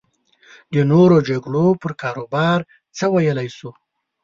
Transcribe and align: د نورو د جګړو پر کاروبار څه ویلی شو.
د 0.73 0.75
نورو 0.91 1.17
د 1.21 1.25
جګړو 1.29 1.65
پر 1.81 1.91
کاروبار 2.01 2.59
څه 2.97 3.05
ویلی 3.13 3.47
شو. 3.57 3.71